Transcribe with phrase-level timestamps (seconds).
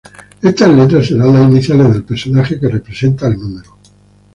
[0.41, 3.77] Estas letras serán las iniciales del personaje que representa al número.